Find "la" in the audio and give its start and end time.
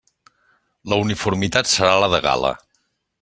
0.93-0.97, 2.05-2.09